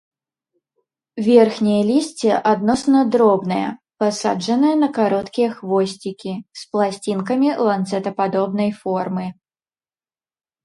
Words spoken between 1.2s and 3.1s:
Верхняе лісце адносна